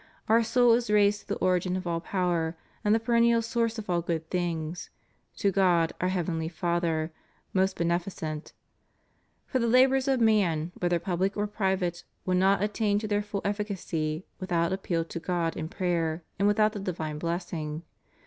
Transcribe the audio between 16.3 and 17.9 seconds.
and \\ithout the divine blessing.